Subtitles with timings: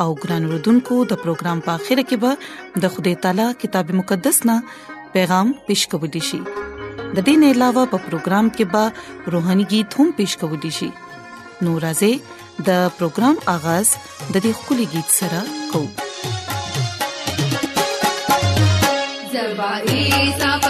[0.00, 2.30] او ګران وردونکو د پروګرام په اخیره کې به
[2.84, 4.56] د خدای تعالی کتاب مقدس نا
[5.14, 6.46] پیغام پېښ کوو دی شي د
[7.26, 8.82] دې نه علاوه په پروګرام کې به
[9.36, 10.90] روهاني गीत هم پېښ کوو دی شي
[11.66, 12.10] نورازه
[12.68, 13.88] د پروګرام اغاز
[14.32, 15.40] د دې خولي गीत سره
[15.72, 15.88] کوو
[19.34, 20.02] زبایي
[20.44, 20.64] صاحب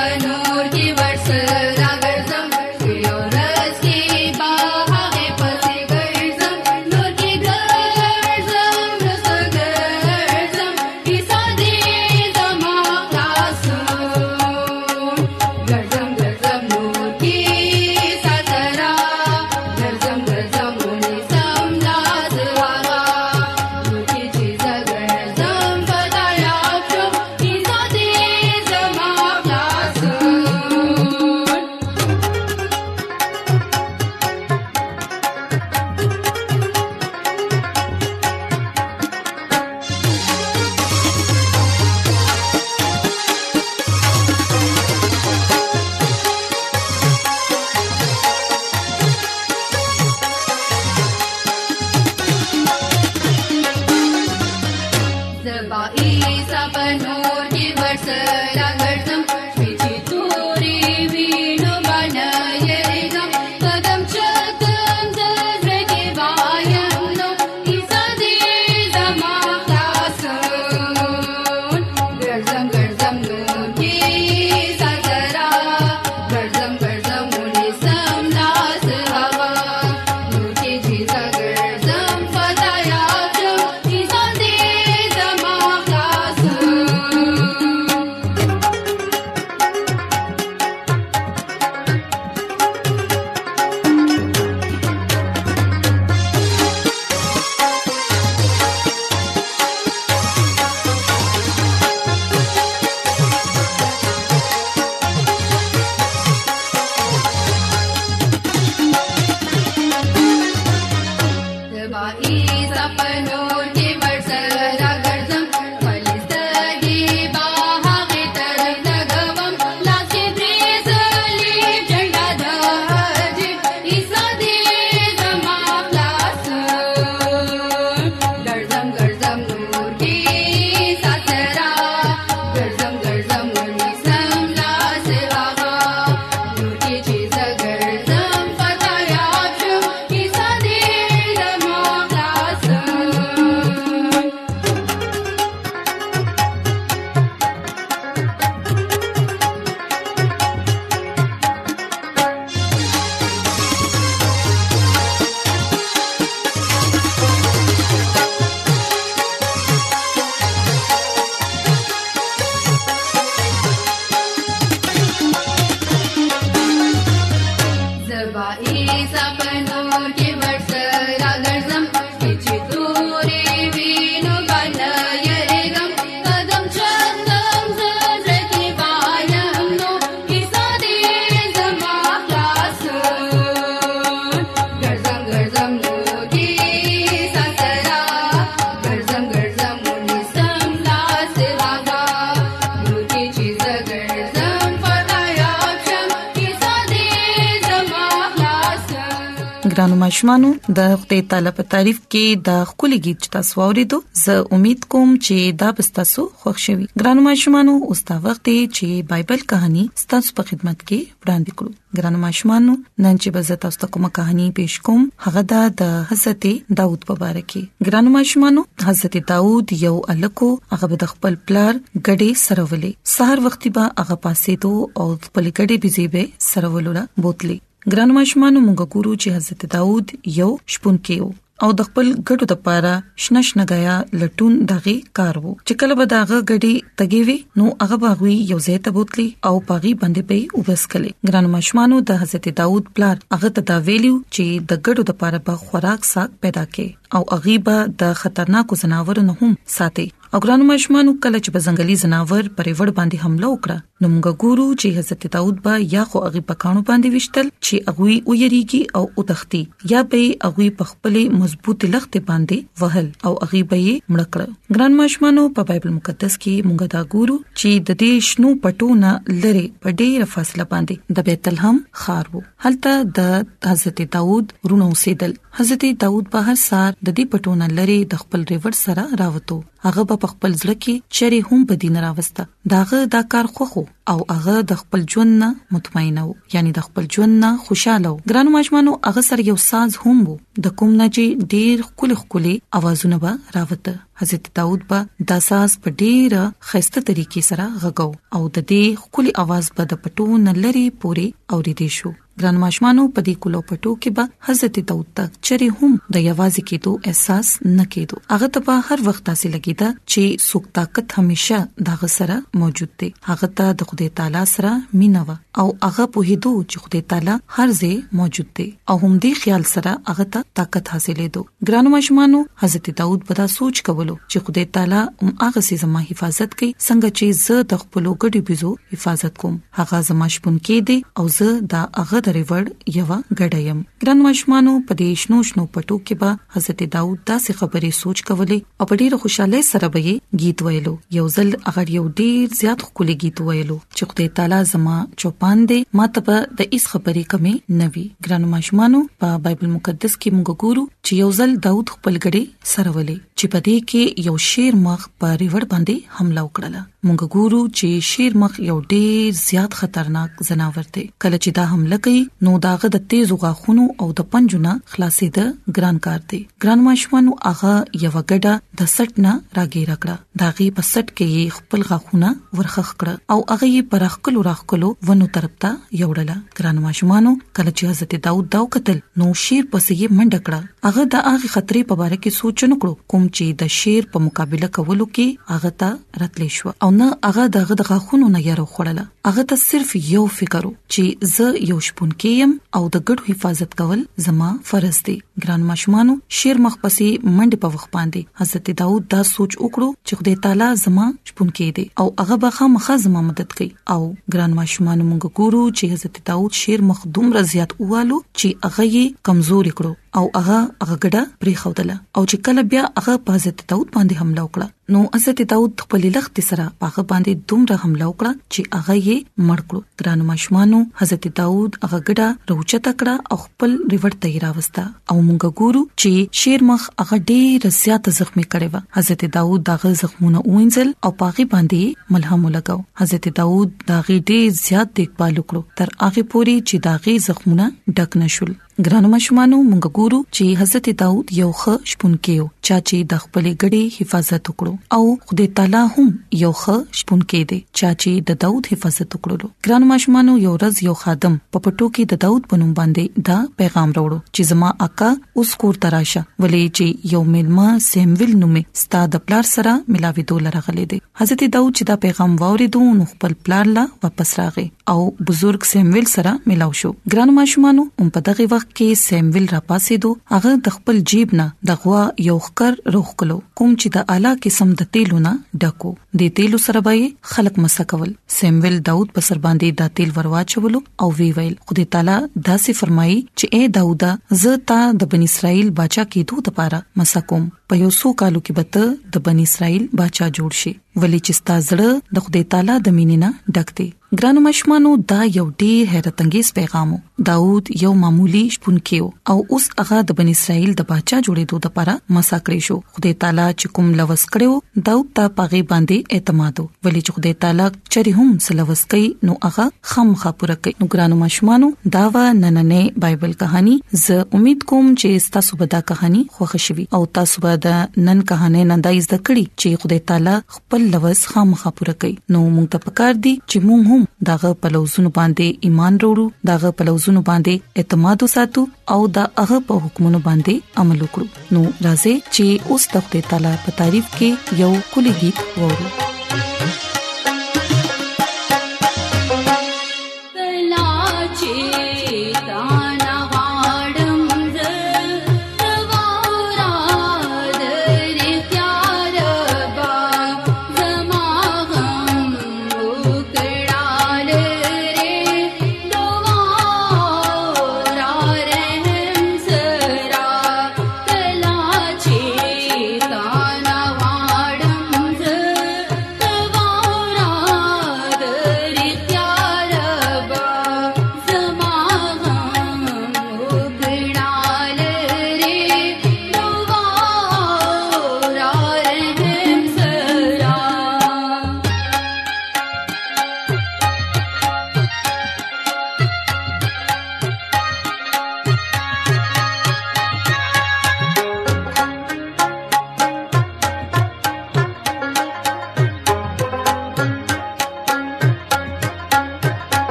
[200.03, 200.45] ماشومان
[200.77, 205.69] د خپل طالب تعریف کې د خولي गीत تاسو اوریدو زه امید کوم چې دا
[205.81, 209.85] به تاسو خوښ شي ګران ماشومان اوس دا وخت دی چې بایبل کہانی
[210.15, 214.11] تاسو په خدمت کې وړاندې کړو ګران ماشومان نن چې به زه تاسو ته کومه
[214.21, 216.49] کہانی پېښ کوم هغه د حضرت
[216.81, 218.61] داوود په اړه کې ګران ماشومان
[218.91, 224.65] حضرت داوود یو الکو هغه د خپل پلار ګډي سرولې سحر وختي به هغه پاسې
[224.67, 227.61] ته او خپل ګډي بيزي به سرولولا بوتلي
[227.91, 230.45] ګران مشمانو موږ ګورو چې حضرت داوود یو
[230.75, 231.25] شپون کېو
[231.67, 232.93] او د خپل ګډو لپاره
[233.25, 236.71] شنش نګیا لټون دغه کار وو چې کله به داغه غړي
[237.03, 241.51] تګیوي نو هغه باغوي یو ځای ته بوتلی او پاغي باندې پي وبس کړي ګران
[241.59, 246.11] مشمانو د حضرت داوود پلار هغه ته دا ویلو چې د ګډو لپاره به خوراک
[246.15, 251.39] ساک پیدا کړي او غیبه د خطرناکو زناور نه هم ساتي او ګران مشمانو کله
[251.39, 255.73] چې بزنګلي زناور پر وړ باندې حمله وکړه نو موږ ګورو چې حضرت داوود با
[255.95, 259.61] یا خو هغه په کانو باندې وشتل چې هغه او یریږي او او تختی
[259.93, 264.99] یا به هغه په خپلې مضبوط لخت باندې وهل او هغه به یې مړکړ ګران
[265.03, 269.15] ماشمانو په بایبل مقدس کې موږ دا ګورو چې د دې شنو پټونه
[269.45, 274.91] لری په ډیره فاصله باندې د بیت لحم خار وو هلته د حضرت داوود رونو
[275.05, 279.63] سیدل حضرت داوود په هر سار د دې پټونه لری د خپل ریور سره راوته
[279.87, 284.55] هغه په خپل ځل کې چری هم بدین راوسته داغه دا کار خوخو او هغه
[284.71, 288.93] د خپل ژوند نه مطمئنه وو یعنی د خپل ژوند نه خوشاله وو ګرانو ماجمانو
[289.09, 290.37] هغه سر یو ساز هم وو
[290.67, 295.77] د کوم نه چې ډیر خولي خولي اوازونه به راوته حضرت داوود به د ساز
[295.85, 296.37] په ډیر
[296.71, 301.89] خسته طریقې سره غږاو او د دې خولي आवाज به د پټو نلري پوري اوریدې
[301.99, 302.13] شو
[302.43, 306.63] ګران ماشمانو په دې کولو پټو کې به حضرت داوود تک چری هم د یوازې
[306.71, 311.61] کېدو احساس نه کېدو هغه ته په هر وخت تاسو لګیدا چې سوک طاقت همیشه
[311.89, 314.73] دا غسره موجود دی هغه ته د خدای تعالی سره
[315.03, 319.45] مينو او هغه په هیدو چې خدای تعالی هر ځای موجود دی او هم دې
[319.45, 324.19] خیال سره هغه ته طاقت حاصلې دو ګران ماشمانو حضرت داوود په دا سوچ کولو
[324.31, 328.53] چې خدای تعالی هم هغه سي زما حفاظت کوي څنګه چې زه د خپل ګډي
[328.53, 332.65] بيزو حفاظت کوم هغه زما شپون کې دی او زه دا هغه د سره وړ
[332.99, 333.05] یو
[333.39, 338.19] غډایم ګران مشمانو په دې شنو شنو پټو کې به حضرت داوود داسې خبرې سوچ
[338.29, 342.57] کولې او په ډېر خوشاله سره به یې गीत ویلو یو ځل اگر یو ډېر
[342.61, 347.25] زیات خولي गीत ویلو چې خدای تعالی زما چوپان دې ماته په د ایس خبرې
[347.35, 352.15] کمې نوي ګران مشمانو په بایبل مقدس کې موږ ګورو چې یو ځل داوود خپل
[352.27, 352.43] غړي
[352.75, 357.31] سره ولې چې په دې کې یو شیر مخ په ریور باندې حمله وکړه مونږ
[357.37, 362.21] ګورو چې شیر مخ یو ډیر زیات خطرناک زناور دی کله چې دا حمله کوي
[362.49, 367.35] نو داغه د تیز غاخونو او د پنجونو خلاصې د ګران کار دی ګران ماشوانو
[367.49, 367.73] هغه
[368.05, 372.31] یو ګډه د سټ نه راګی راکړه داغه په سټ کې خپل غاخونه
[372.61, 378.17] ورخخ کړه او هغه یې پرخکلو راخکلو ونو ترپتا یوړله ګران ماشومانو کله چې حضرت
[378.29, 382.41] داوود داو قتل نو شیر پسې منډه کړه هغه د هغه خطرې په اړه کې
[382.41, 385.91] سوچ نکړو کوم چې د شیر په مقابله کولو کې هغه ته
[386.21, 388.99] راتلې شو او نه هغه دغه د غاخونو نه یاره خړل
[389.31, 394.01] هغه ته صرف یو فکر چې زه یو شپون کېم او د ګډو حفاظت کول
[394.29, 399.21] زما فرض دی ګران ماشومانو شیر مخ پسې منډه په وخ باندې حضرت داوود دا
[399.29, 403.57] سوچ وکړو چې خدای تعالی زما شپون کې دی او هغه به خامخا زما مدد
[403.57, 403.99] کوي او
[404.35, 409.25] ګران ماشومانو موږ ګورو چې حضرت داوود شیر مخ دومره زیات اوالو چې هغه یې
[409.31, 413.67] کمزور کړو او هغه هغه ګډه پری خوتله او چې کله بیا هغه په حضرت
[413.69, 418.55] داوود باندې حمله وکړه نو حضرت داوود خپل لخت سره هغه باندې دومره حمله وکړه
[418.55, 423.77] چې هغه یې مړ کړ ترانو مشمانو حضرت داوود هغه ګډه روچته کړه او خپل
[423.93, 429.25] ریورت ته راوستا او مونږ ګورو چې شیرمخ هغه ډېر زیات زخمی کړي و حضرت
[429.39, 435.39] داوود دغه زخمونه وینځل او پاغي باندې ملهم لګاو حضرت داوود دغه ډېر زیات دیکبال
[435.39, 440.87] وکړو تر هغه پوري چې دغه زخمونه ډک نشول ګرانو مشمانو موږ ګورو چې حضرت
[441.01, 445.01] داوود یو ښه شپون کېو چا چې د خپلې ګډې حفاظت وکړو او
[445.33, 446.07] خدای تعالی هم
[446.43, 450.81] یو ښه شپون کې دی چا چې د داوود حفاظت وکړو ګرانو مشمانو یو ورځ
[450.89, 454.71] یو خادم په پټو کې د داوود په نوم باندې دا پیغام راوړو چې زما
[454.89, 455.11] اکا
[455.45, 460.51] اوس کور تراشه ولې چې یو ملما سیمویل نومې ستا د پلار سره ملاوي دول
[460.59, 464.99] راغلي دی حضرت داوود چې دا پیغام واورېدو نو خپل پلار لا واپس راغی او
[465.05, 470.09] بزرګ سیمویل سره ملاو شو ګرانو مشمانو هم په دغه وخت کې سیمویل راپاسې دو
[470.33, 474.33] هغه د خپل جیب نه د غوا یو خکر روخ کلو کوم چې د اعلی
[474.47, 475.33] قسم د تیلونه
[475.65, 475.91] ډکو
[476.23, 477.01] د تیلو سره به
[477.33, 480.77] خلک مسکول سیمویل داوود په سر باندې د تیل ورواچول
[481.07, 482.19] او وی ویل خدای تعالی
[482.51, 484.11] دا سي فرمایي چې اے داودا
[484.45, 488.61] زه تا د بن اسرائیل بچا کېدو ته پاره مسکوم په یو سو کالو کې
[488.63, 492.97] بته د بن اسرائیل بچا جوړ شي ولی چې ستا زړه د خدای تعالی د
[493.01, 493.89] مینینا ډک دی
[494.21, 496.91] ګرانو مشمانو دا یو ډیر حیرت انگیز پیغام
[497.27, 501.95] داوود یو معمولی شپون کېو او اوس هغه د بن اسرائیل د بچا جوړېدو لپاره
[502.17, 507.19] مساکری شو خدای تعالی چې کوم لوس کړو داوود ته پاغي باندې اعتماد ولی چې
[507.19, 512.05] خدای تعالی چری هم سلوس کوي نو هغه خام خپره کوي نو ګرانو مشمانو دا
[512.11, 517.03] و نننې بایبل کہانی زه امید کوم چې تاسو به دا کہانی خوښ شوي او
[517.21, 517.79] تاسو به دا
[518.11, 522.47] نن کہانی نه دای زده کړی چې خدای تعالی خپل لوس خام خپره کوي نو
[522.47, 527.21] موږ ته پکار دی چې موږ هم مونږ دغه پلوزونو باندې ایمان وروړو دغه پلوزونو
[527.31, 528.63] باندې اعتماد وساتو
[528.95, 533.57] او د هغه په حکمونو باندې عمل وکړو نو راځي چې اوس د خپل تعالی
[533.67, 534.29] په تعریف کې
[534.63, 535.89] یو کلی गीत وورو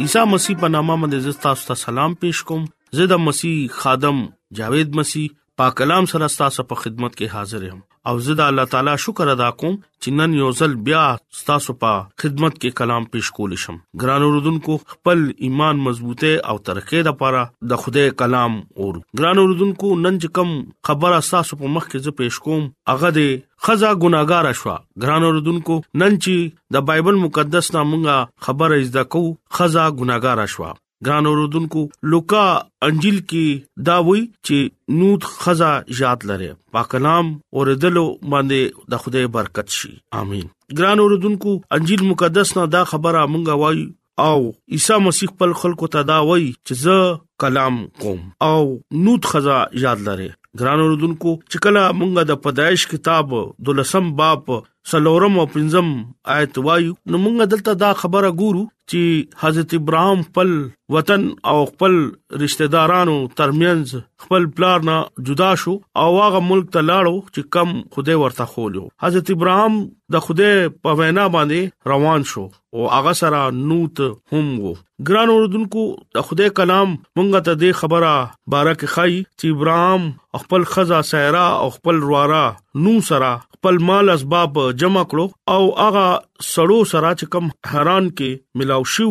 [0.00, 2.62] عیسی مسیح په نامه باندې زستا ستاسو سلام پېښ کوم
[2.98, 4.22] زه د مسیح خادم
[4.60, 5.28] جاوید مسیح
[5.60, 9.30] پاک کلام سره ستاسو په خدمت کې حاضر یم او زه د الله تعالی شکر
[9.32, 11.02] ادا کوم چې نن یو ځل بیا
[11.48, 17.06] تاسو په خدمت کې کلام پېښ کول شم ګران اوردونکو خپل ایمان مضبوطه او ترقې
[17.10, 17.42] لپاره
[17.72, 20.56] د خدای کلام اور ګران اوردونکو نن کوم
[20.90, 23.30] خبره تاسو په مخ کې زه پېښ کوم هغه د
[23.68, 29.24] خزا ګناګار شوا ګران اوردونکو نن چې د بایبل مقدس نامونګه خبره زده کو
[29.60, 30.72] خزا ګناګار شوا
[31.06, 31.82] ګران اوردونکو
[32.14, 32.42] لوکا
[32.86, 37.30] انجیل کې دا وایي چې نوت خزا یاد لره پاک نام
[37.60, 38.02] اوردلو
[38.34, 43.86] باندې د خدای برکت شي امين ګران اوردونکو انجیل مقدس نه دا خبره مونږه وایو
[44.26, 47.14] او عیسی مسیح خپل خلکو ته دا وایي چې زه
[47.46, 48.62] کلام کوم او
[49.08, 50.28] نوت خزا یاد لره
[50.60, 53.34] ګران اوردونکو چې کله مونږه د پدایش کتاب
[53.70, 54.48] دولسم باب
[54.90, 55.90] سلورم او پنځم
[56.36, 60.48] آیت وایو نو موږ دلته دا خبره ګورو چې حضرت ابراهام خپل
[60.94, 61.98] وطن او خپل
[62.42, 64.96] رشتہ دارانو ترمنځ خپل پلار نه
[65.28, 65.74] جدا شو
[66.04, 69.76] او هغه ملک ته لاړو چې کم خوده ورته خولو حضرت ابراهام
[70.16, 70.56] د خوده
[70.88, 74.02] په وینا باندې روان شو او هغه سره نوت
[74.34, 74.72] هم وو
[75.12, 75.84] ګران اوردونکو
[76.18, 78.10] د خوده کلام مونږ ته د خبره
[78.56, 80.10] بارکه خای چې ابراهام
[80.44, 82.42] خپل خزا سیرا او خپل روارا
[82.88, 83.30] نو سره
[83.62, 86.04] خپل مال اسباب جمع کړو او هغه
[86.50, 89.08] سړو سره چې کم حیران کې ملاو شو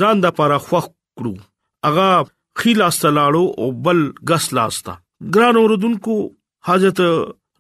[0.02, 2.10] ځان د پاره خوخ کړو اغا
[2.64, 4.98] خیل استلاړو او بل غسلاستا
[5.38, 6.20] ګران اوردونکو
[6.72, 7.08] حضرت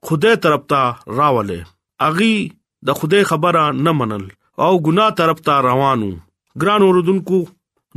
[0.08, 0.82] خدای طرف ته
[1.20, 1.60] راولې
[2.08, 2.34] اغي
[2.90, 4.26] د خدای خبره نه منل
[4.66, 6.10] او ګناه طرف ته روانو
[6.64, 7.40] ګران اوردونکو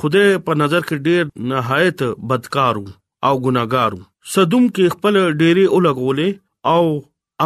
[0.00, 2.02] خوده په نظر کې ډېر نهایت
[2.32, 2.84] بدکارو
[3.26, 4.00] او ګناګارو
[4.34, 6.30] صدوم کې خپل ډېری الګولې
[6.74, 6.84] او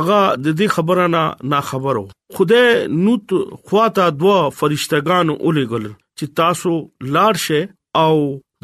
[0.01, 1.23] اغا د دې خبره نه
[1.55, 2.05] نا خبرو
[2.39, 2.63] خوده
[3.05, 3.29] نوت
[3.67, 5.87] خواته دوا فرشتگان الګل
[6.19, 6.73] چې تاسو
[7.17, 7.63] لاړ شئ
[8.05, 8.15] او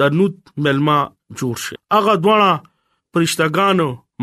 [0.02, 0.34] د نوت
[0.66, 0.98] ملما
[1.38, 2.52] جوړ شئ اغا دواړه
[3.16, 3.78] فرشتگان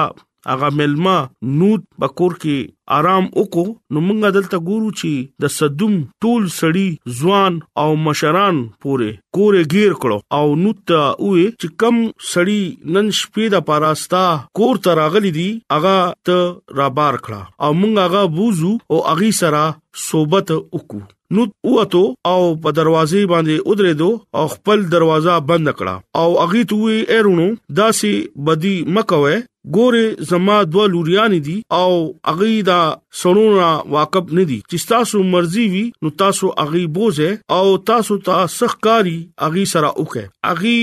[0.51, 1.13] هغه ملما
[1.60, 2.65] نوت بکور کې
[2.97, 6.86] آرام وکړو نو موږ دلته ګورو چې د صدوم ټول سړی
[7.21, 11.95] ځوان او مشران پورې کورې گیر کړو او نوت اوې چې کم
[12.34, 12.62] سړی
[12.97, 14.23] نن شپې د پاراستا
[14.62, 15.97] کور ته راغلي دي هغه
[16.31, 16.38] ته
[16.81, 19.65] را بار کړه او موږ هغه بوزو او اغي سره
[20.08, 21.03] صحبت وکړو
[21.35, 26.63] نو اوتو او په دروازې باندې ودرې دو او خپل دروازه بند کړه او اغي
[26.71, 27.47] توي ایرونو
[27.79, 28.11] داسي
[28.49, 29.35] بدی مکوې
[29.77, 31.89] ګوره زما دوه لوريان دي او
[32.33, 32.79] اغي دا
[33.21, 38.41] سړونا واقف نه دي چې تاسو مرزي وي نو تاسو اغي بوزه او تاسو ته
[38.43, 39.17] تا سخکاری
[39.49, 40.77] اغي سره وکه اغي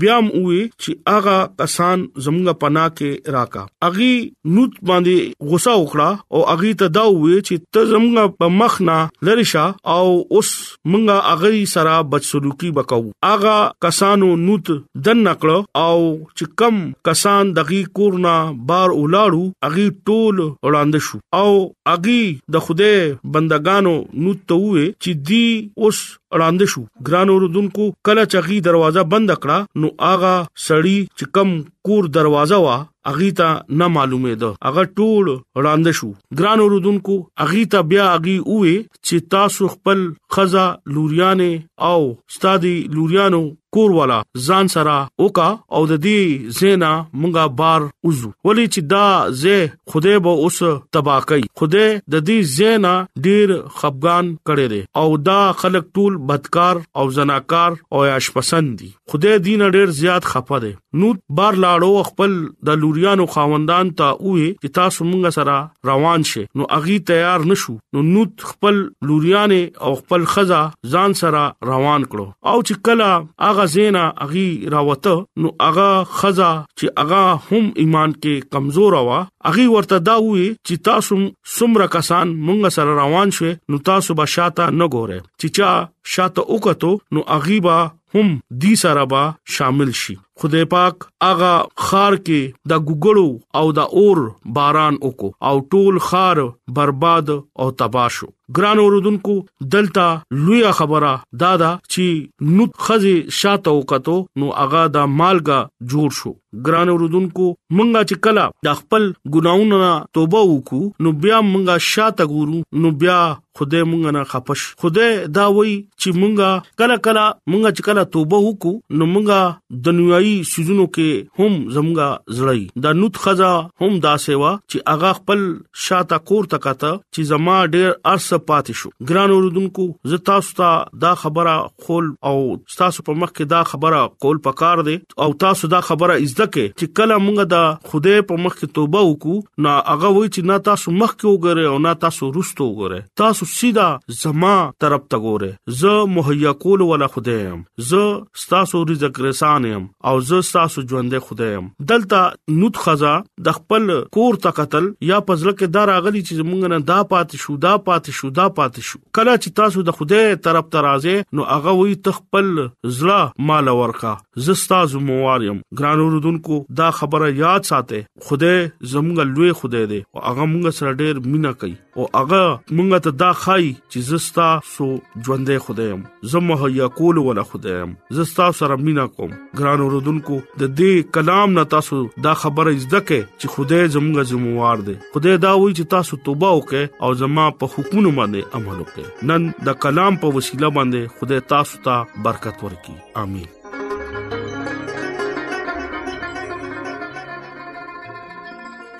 [0.00, 4.08] بیا موي چې اغا کسان زمونږه پناه کې راکا اغي
[4.56, 8.96] نوت باندې غوسه وکړه او اغي ته دا وې چې ته زمونږه په مخ نه
[9.28, 10.50] لریشا او اوس
[10.90, 14.70] مونږه اغي سره بدسلوکی وکاو اغا کسانو نوت
[15.08, 18.36] دن نکړو او چې کم کسان دغي کورنا
[18.72, 21.50] بار ولاړو اغي ټول وړاند شو او
[21.96, 22.20] اغي
[22.58, 25.48] د خوده بندگانو نوت ته وې چې دی
[25.82, 30.34] اوس اړاند شو ګران اوردونکو کله چغي دروازه بند کړه نو آغا
[30.66, 31.48] سړی چې کم
[31.88, 32.72] کور دروازه وا
[33.10, 36.08] اغي ته نه معلومه ده اغه ټول وړاند شو
[36.40, 40.02] ګران اوردونکو اغي ته بیا اغي اوه چې تاسو خپل
[40.36, 40.64] خزا
[40.96, 42.00] لوريانه او
[42.32, 43.40] استادي لوريانو
[43.76, 44.96] کور والا ځان سره
[45.26, 45.46] اوکا
[45.78, 46.90] او د دې زینا
[47.22, 50.60] مونږه بار وزو ولی چې دا زه خوده به اوس
[50.98, 52.92] تبا کوي خوده د دې زینا
[53.28, 58.92] ډیر خفغان کړي دي او دا خلک ټول بدکار او زناکار او عیاش پسند دي
[59.14, 62.32] خوده دین ډیر زیات خپه دي نوت بار لاړو خپل
[62.68, 65.56] د لوریانو خاوندان ته وې چې تاسو مونږ سره
[65.90, 68.80] روان شې نو اغي تیار نشو نو نوت خپل
[69.10, 70.60] لوریانې او خپل خزا
[70.94, 73.10] ځان سره روان کړو او چې کلا
[73.50, 79.64] اغه زینا اغي راوته نو اغه خزا چې اغه هم ایمان کې کمزور وا اغي
[79.72, 81.16] ورته دا وی چې تاسو
[81.56, 85.70] سمره کسان مونږ سره روان شوه نو تاسو به شاته نه ګوره چې چا
[86.14, 87.76] شاته وکړو نو اغي به
[88.16, 88.26] هم
[88.62, 89.22] دې سره به
[89.58, 90.96] شامل شي خدای پاک
[91.30, 91.52] اغا
[91.86, 92.40] خار کې
[92.72, 93.28] د ګګړو
[93.62, 94.18] او د اور
[94.58, 96.38] باران وکاو او ټول خار
[96.80, 97.26] برباد
[97.60, 99.32] او تباشو ګران اوردونکو
[99.72, 100.04] دلته
[100.44, 101.10] لوی خبره
[101.42, 106.32] دادا چې نو خزي شاته وکتو نو اغا دا مالګه جوړ شو
[106.68, 109.80] ګران اوردونکو مونږه چې کلا د خپل ګناونو
[110.18, 113.18] توبه وکړو نو بیا مونږه شاته ګورو نو بیا
[113.58, 118.38] خدای مونږ نه خپش خدای دا وای چې مونږه کله کله مونږه چې کله توبه
[118.44, 123.50] وکړو نو مونږه دنیوي سيزونو کې هم زمونږه زړی دا نوت خزا
[123.84, 125.42] هم دا سیوا چې اغا خپل
[125.86, 131.12] شاته کور تکاته چې زما ډېر ارسه پاتې شو ګران اوردونکو زه تاسو ته دا
[131.24, 131.56] خبره
[131.88, 132.36] خول او
[132.82, 136.76] تاسو په مخ کې دا خبره کول پکار دي او تاسو دا خبره ازده کې
[136.78, 140.62] چې کله مونږه دا خدای په مخ کې توبه وکړو نو اغا وای چې نه
[140.72, 143.88] تاسو مخ کې وګره او نه تاسو رښتو وګره تاسو سیدا
[144.22, 145.48] زما طرف ته ګوره
[145.82, 148.00] زه مهیا کول ولا خدایم زه
[148.44, 153.14] ستاسو رزق رسان يم او زه ستاسو ژوندې خدایم دلته نوت خزا
[153.48, 153.86] د خپل
[154.18, 157.74] کور ته قتل یا پزله کې دار اغلی چې مونږ نه دا پات شو دا
[157.88, 161.76] پات شو دا پات شو کله چې تاسو د خدای طرف ته راځي نو هغه
[161.80, 163.20] وي تخپل زړه
[163.52, 168.60] مال ورکا زستا زموار يم ګران اوردونکو دا خبره یاد ساته خدای
[168.92, 172.42] زمونږ لوی خدای دی او هغه مونږ سره ډېر مینا کوي او هغه
[172.76, 174.86] مونږ ته دا خای چې زستا سو
[175.24, 180.40] ژوندې خدای يم زمو هيا کول ولا خدای يم زستا سره مینا کوم ګران اوردونکو
[180.62, 185.36] د دې کلام نه تاسو دا خبره زده کې چې خدای زمونږ زموار دی خدای
[185.46, 189.78] دا وایي چې تاسو توبه وکړئ او زما په حکومت باندې عمل وکړئ نن د
[189.86, 193.54] کلام په وسیله باندې خدای تاسو ته برکت ورکړي امين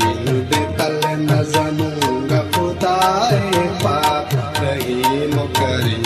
[0.51, 1.93] τεταλένα, ανού.
[2.31, 2.97] Γαπούτα,
[3.51, 4.01] είπα,
[4.59, 6.01] κρεμόκαρη,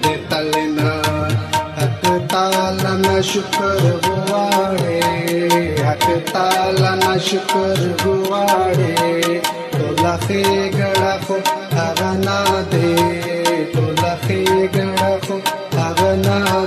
[0.00, 0.90] τεταλένα.
[1.82, 3.70] Ακτάλα, μασούκα,
[4.02, 4.98] βουάραι,
[5.90, 7.66] ακτάλα, μασούκα,
[8.02, 8.92] βουάραι.
[9.70, 11.36] Το ταφίγραφο,
[11.76, 12.42] ταβανά,
[13.74, 16.64] το ταφίγραφο, ταβανά.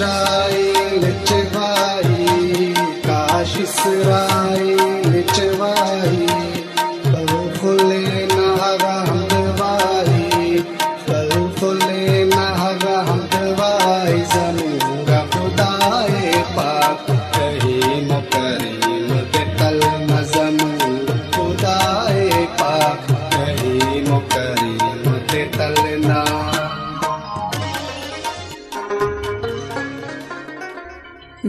[0.00, 2.72] सराई लच्छ भाई
[3.08, 3.66] काशी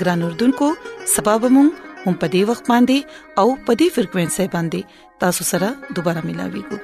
[0.00, 0.68] ګران اردوونکو
[1.14, 1.68] سبب مون
[2.04, 2.98] هم په دې وخت باندې
[3.40, 4.80] او په دې فریکوينسي باندې
[5.22, 6.76] تاسو سره دوپاره ملاوي کو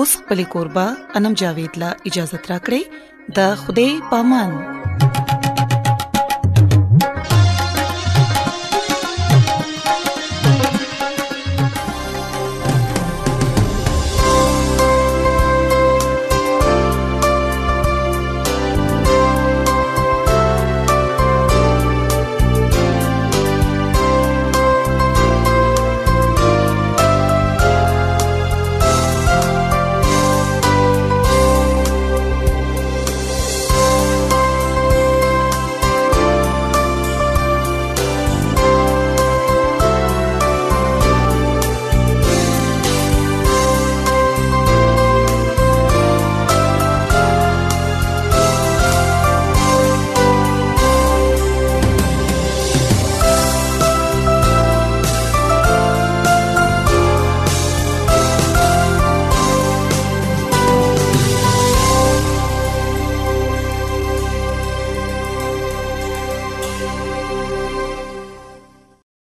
[0.00, 0.86] اوس خپل کوربه
[1.20, 2.82] انم جاوید لا اجازه ترا کړی
[3.38, 5.25] د خوده پامان